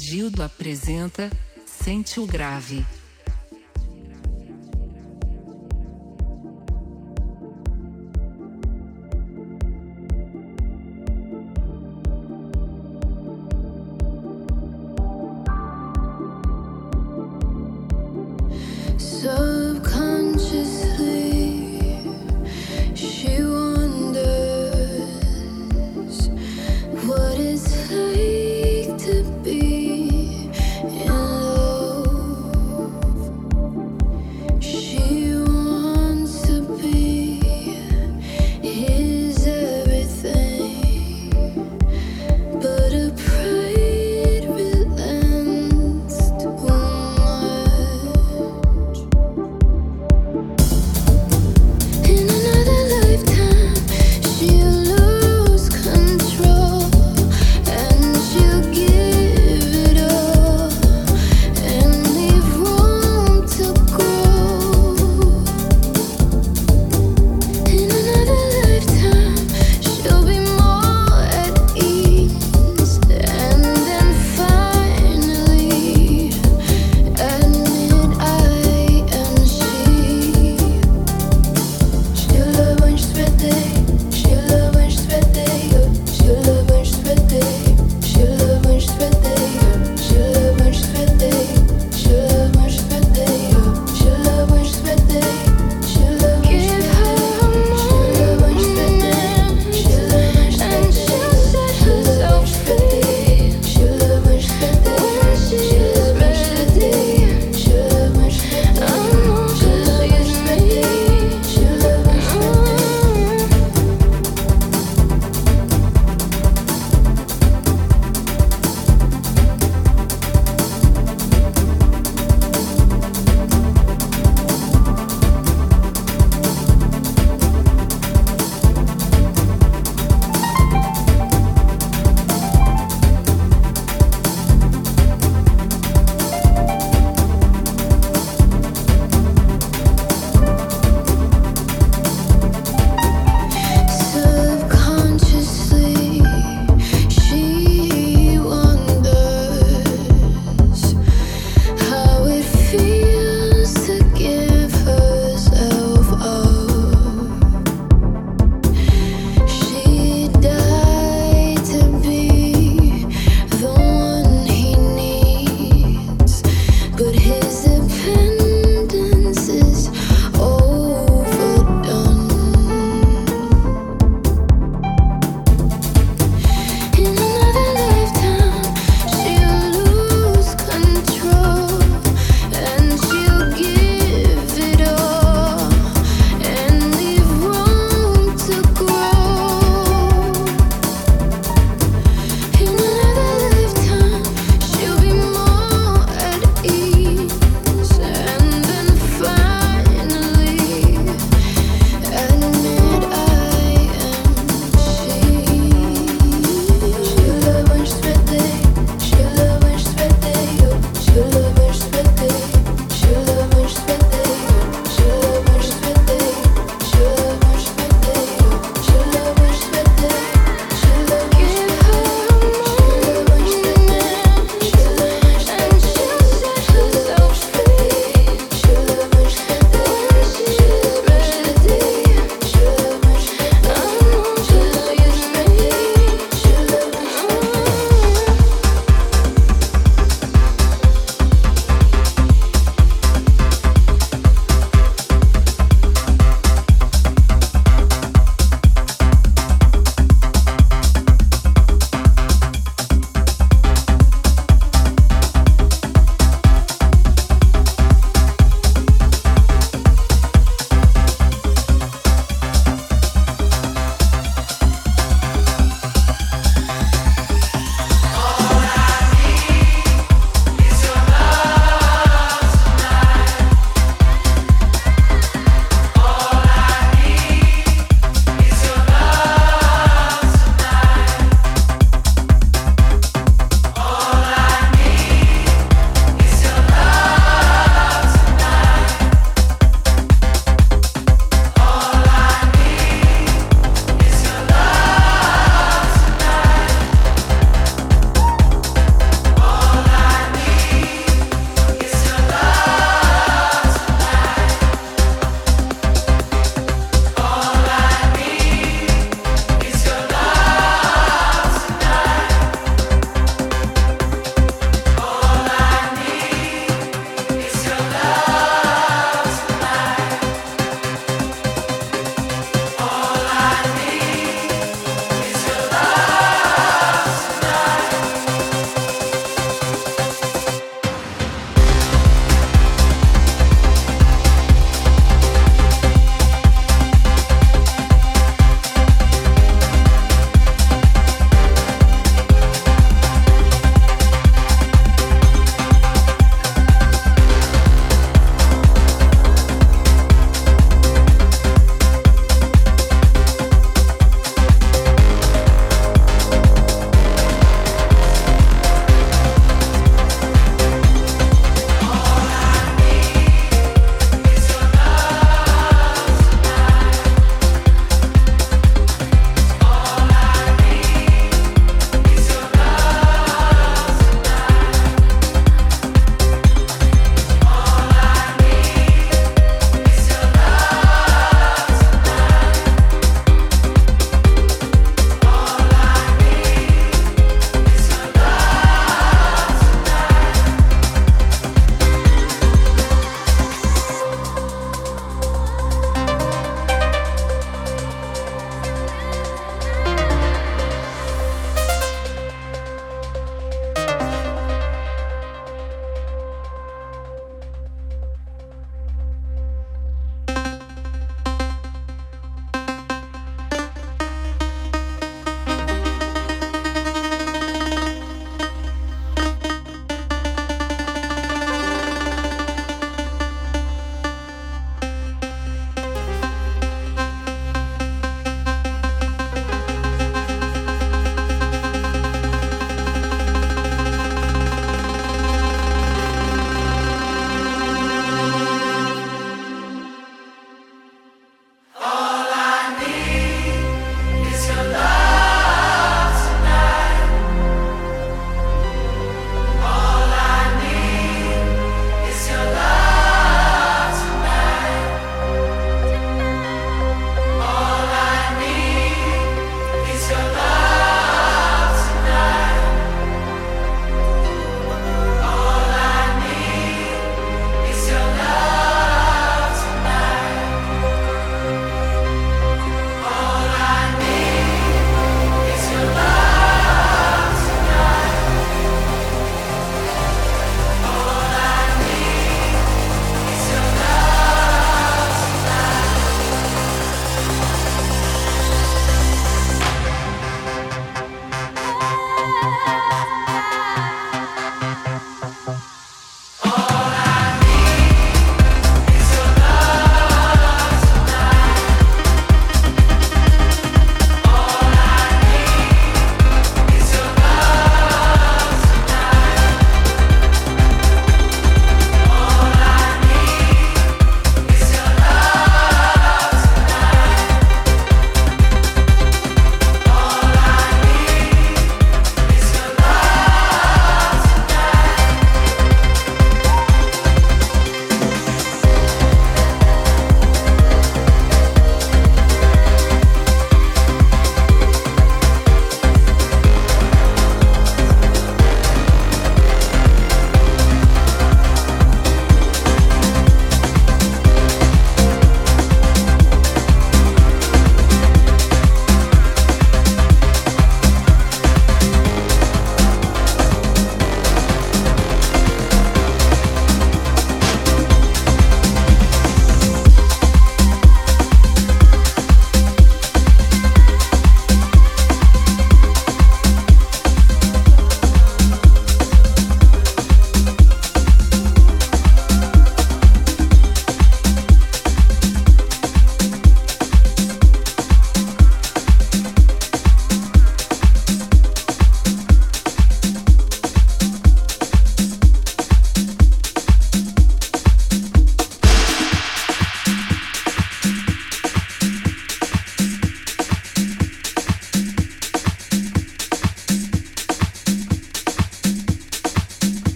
[0.00, 1.28] Gildo apresenta
[1.66, 2.86] Sente o Grave.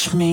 [0.00, 0.29] teach me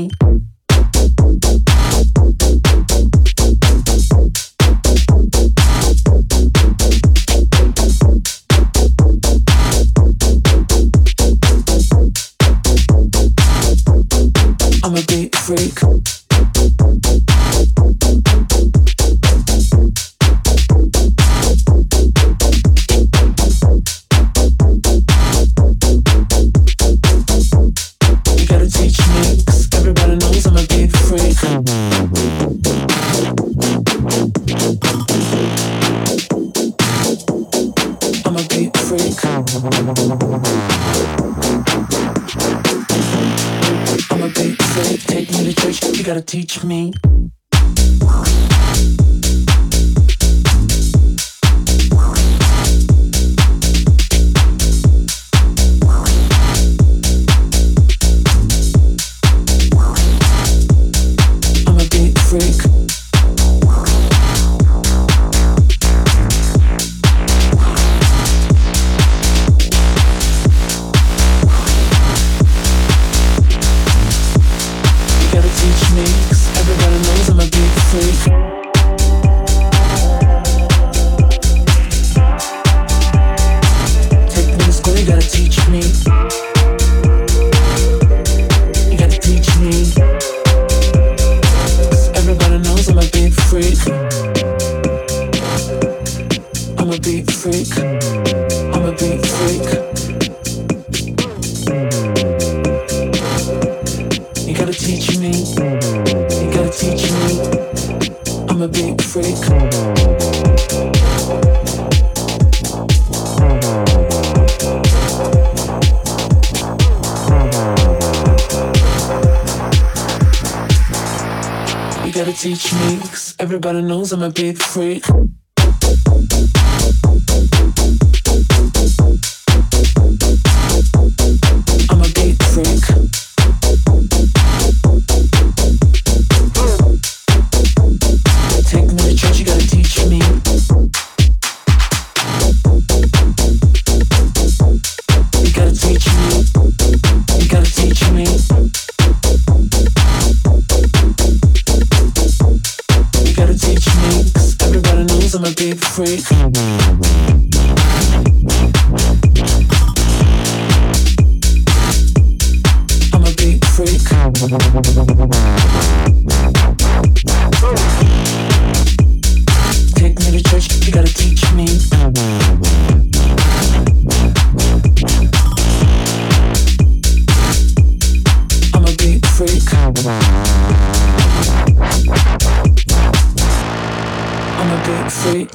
[123.67, 125.03] Everybody knows I'm a big freak.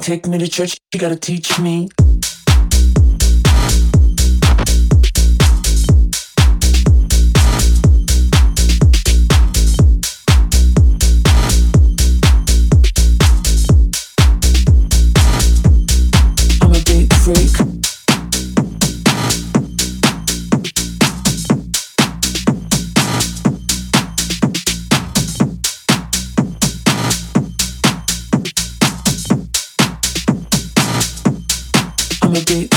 [0.03, 1.87] Take me to church, you gotta teach me.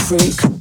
[0.06, 0.55] freak.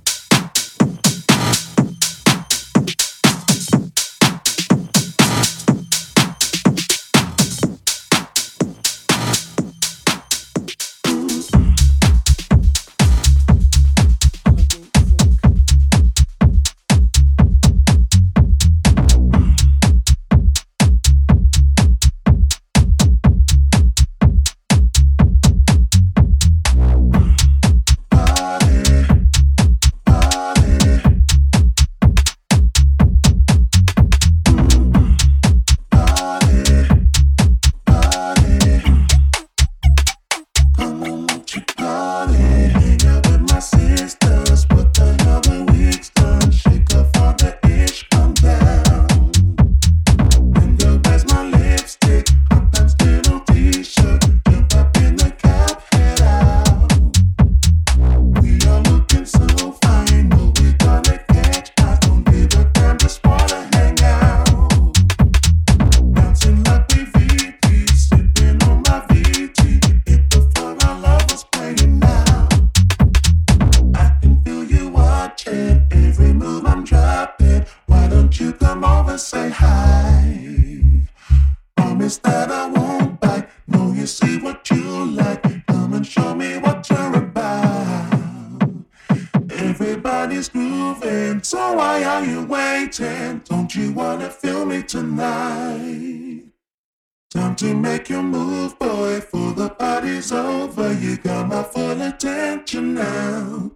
[97.35, 100.93] Time to make your move, boy, for the party's over.
[100.93, 103.71] You got my full attention now.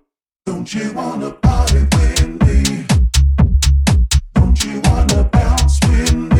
[0.46, 2.86] Don't you wanna party with me?
[4.34, 6.39] Don't you wanna bounce with me?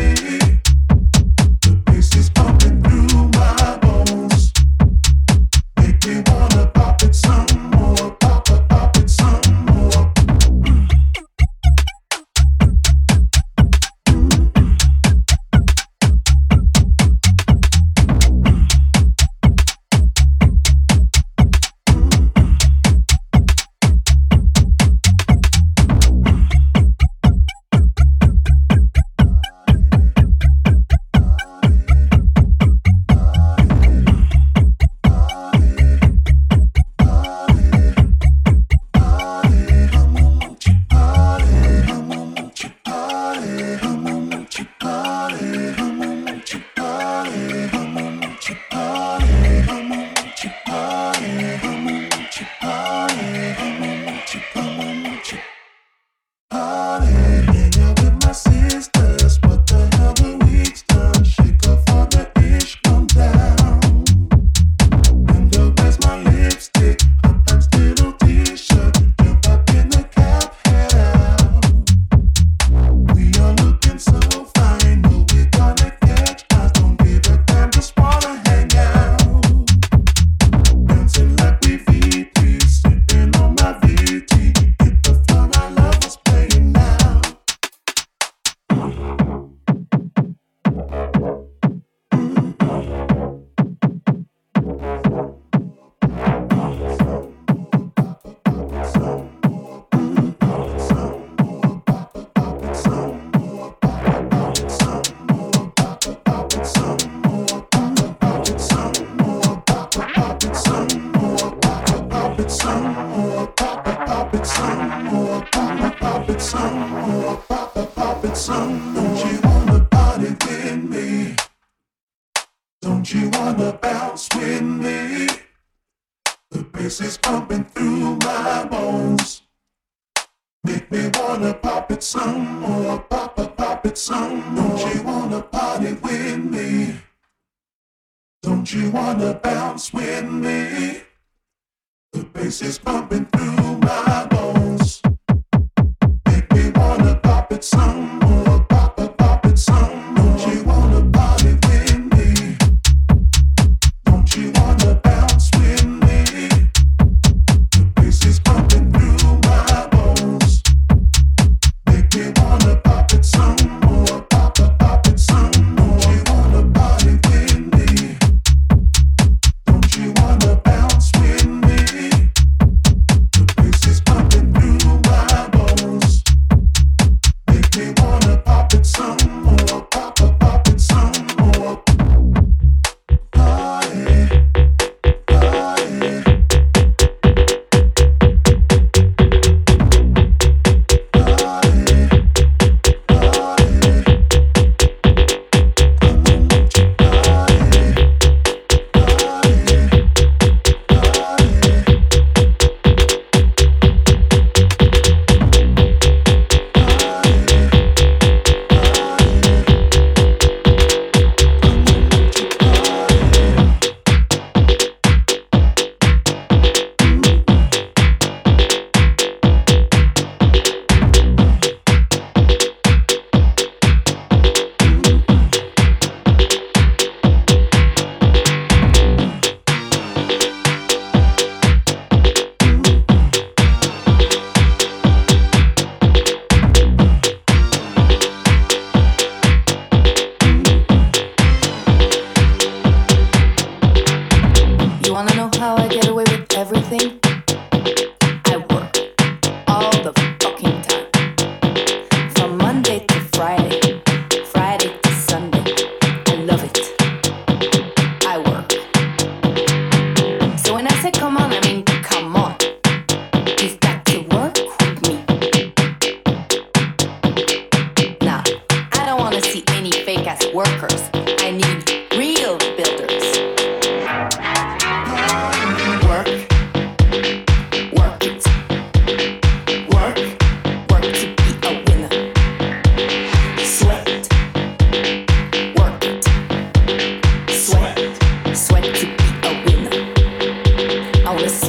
[177.80, 179.29] she wanna pop it some.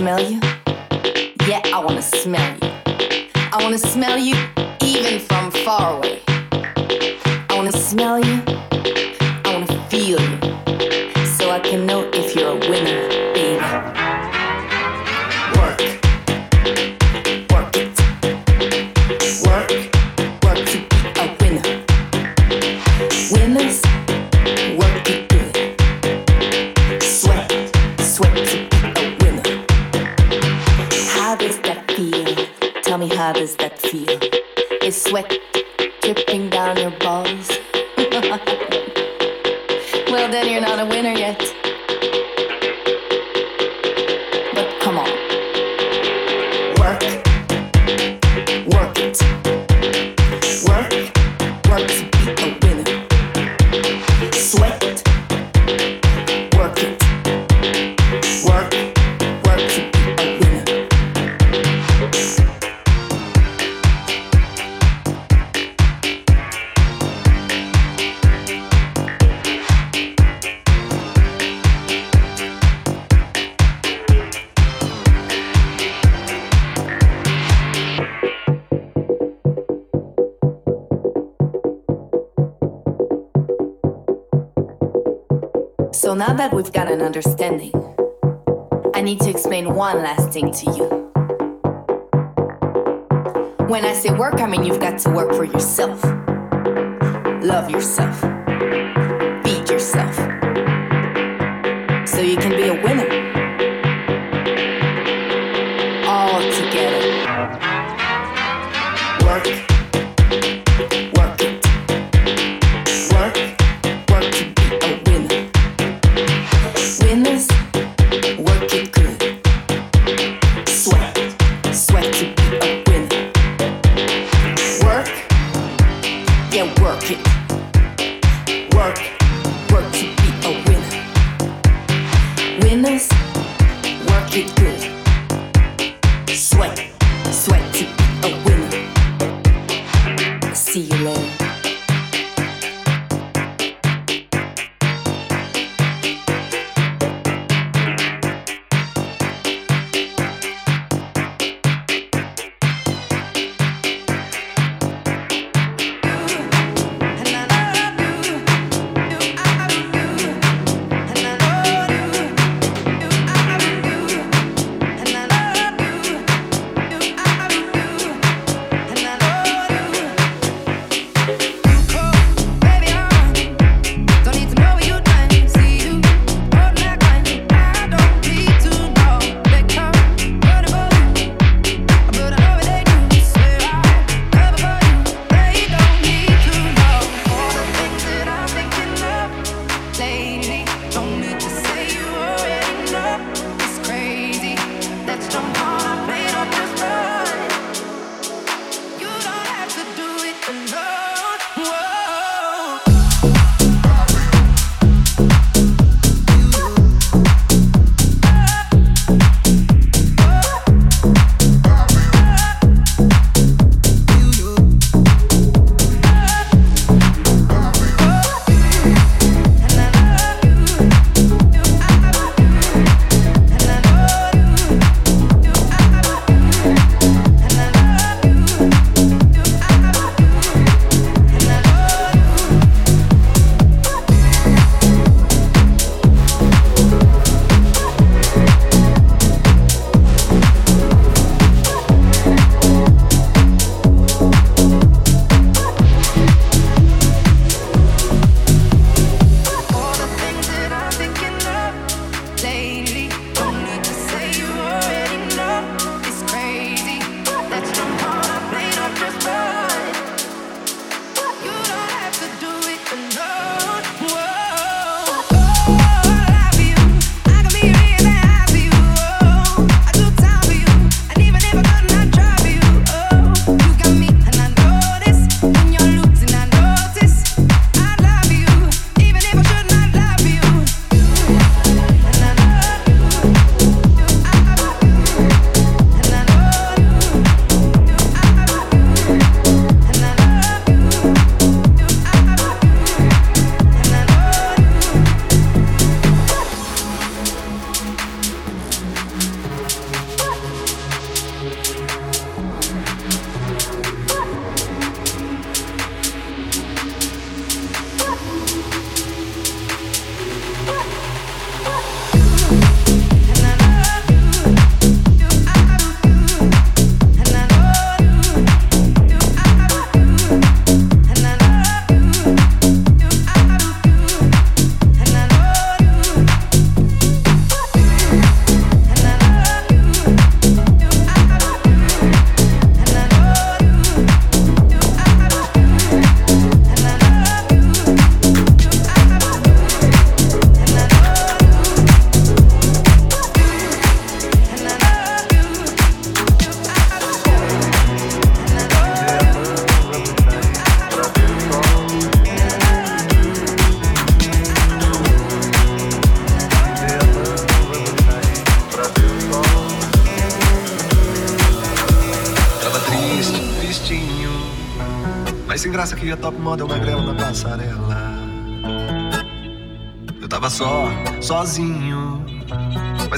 [0.02, 0.40] smell you?
[1.48, 2.72] Yeah, I wanna smell you.
[3.54, 4.36] I wanna smell you
[4.82, 6.21] even from far away.
[94.52, 96.04] determined you've got to work for yourself.
[97.44, 98.21] Love yourself.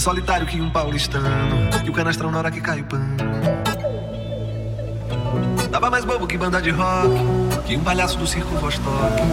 [0.03, 1.29] solitário que um paulistano.
[1.85, 3.15] E o canastrão na hora que cai o pano.
[5.71, 7.09] Tava mais bobo que banda de rock,
[7.65, 9.23] que um palhaço do circo Vostok.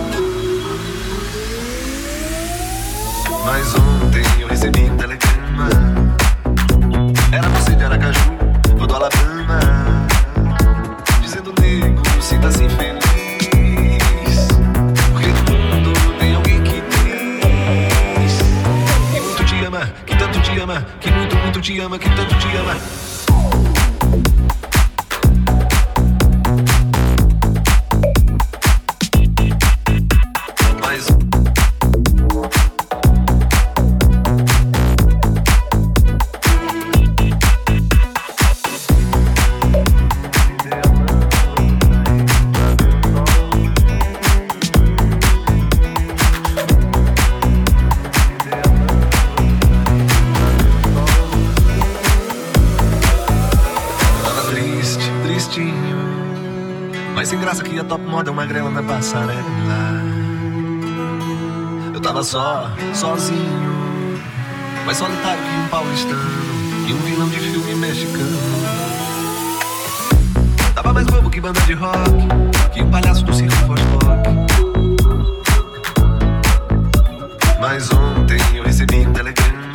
[3.44, 5.68] Mas ontem eu recebi um telegrama.
[7.32, 8.29] Era você de Aracaju.
[21.60, 22.08] tu te ama, que
[22.76, 23.09] it.
[62.30, 64.20] só, sozinho.
[64.86, 66.20] Mais solitário que um paulistano
[66.86, 68.38] e um vilão de filme mexicano.
[70.72, 71.98] Tava mais bobo que banda de rock,
[72.72, 74.30] que o um palhaço do circo Vostok.
[77.60, 79.72] Mas ontem eu recebi um telegrama.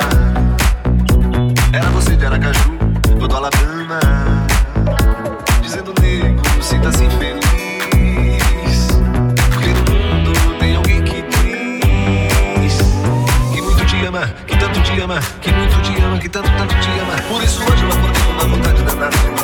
[1.73, 2.71] Era você de Aracaju,
[3.19, 3.74] do Alabama.
[15.05, 17.13] ama, que muito te ama, que tanto, tanto te ama.
[17.29, 19.34] Por isso hoje eu acordei com uma vontade danada de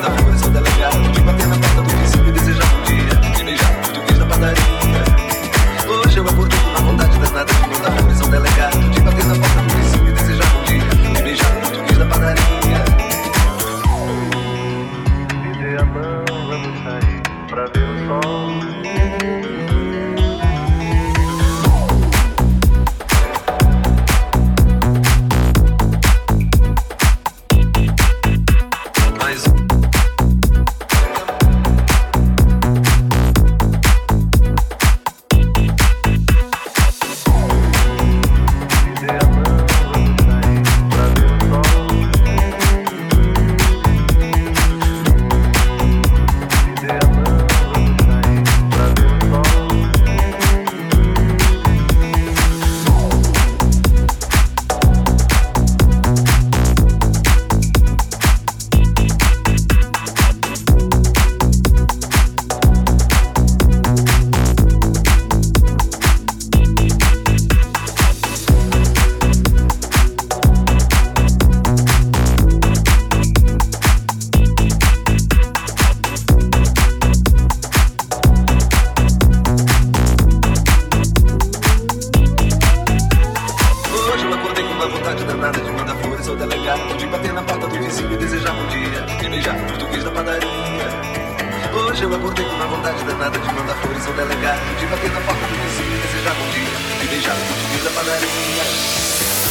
[92.11, 95.47] eu acordei com uma vontade danada de mandar flores ao delegado, de bater na porta
[95.47, 98.27] do vizinho, desejar bom dia, E beijar o dia da padaria.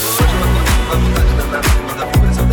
[0.04, 2.49] Hoje eu acordei vontade danada de mandar flores ao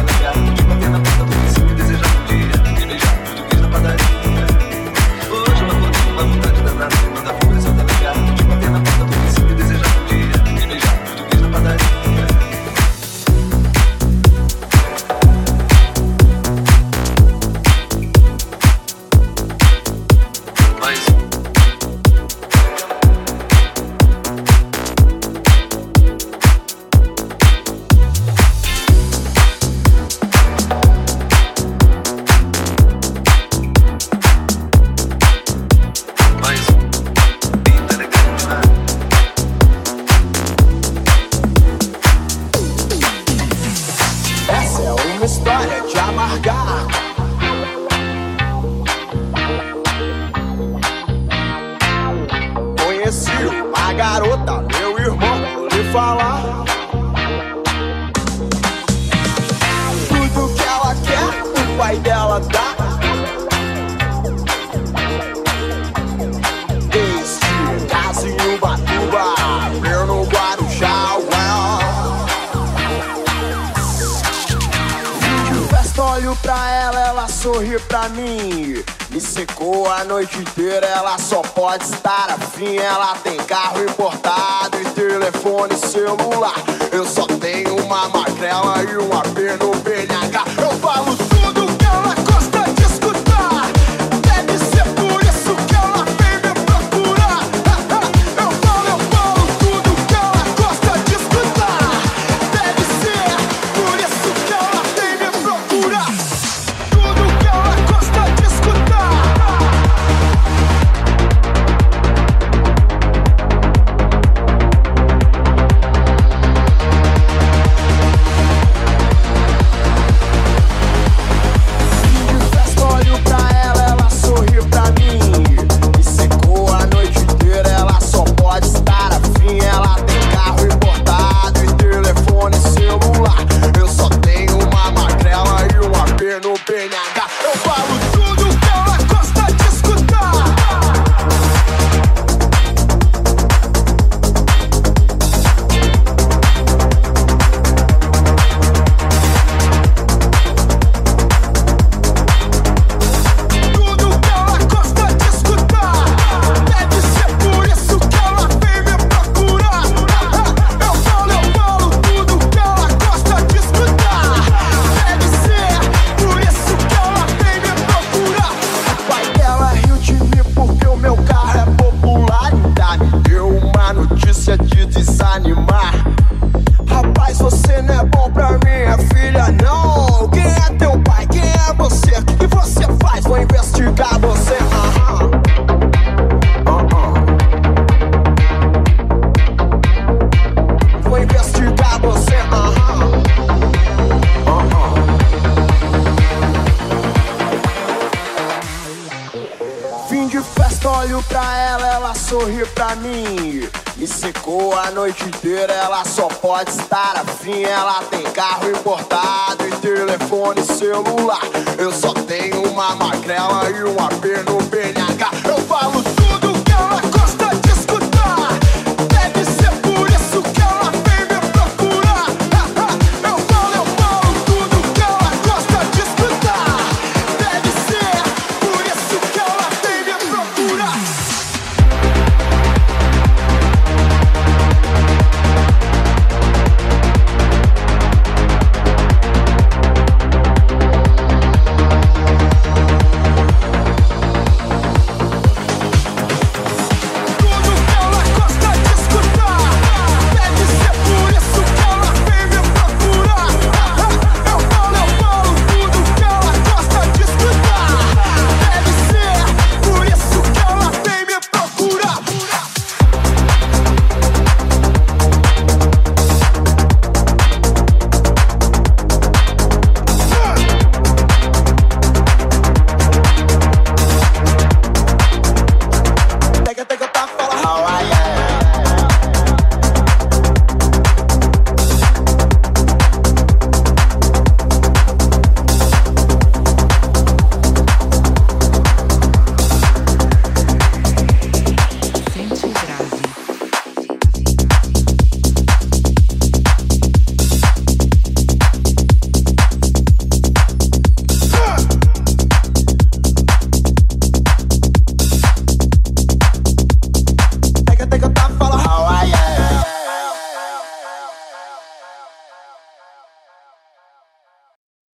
[202.98, 203.70] mim.
[203.98, 207.64] Me secou a noite inteira, ela só pode estar afim.
[207.64, 211.42] Ela tem carro importado e telefone celular.
[211.78, 215.32] Eu só tenho uma magrela e um AP no BNH.
[215.48, 216.04] Eu falo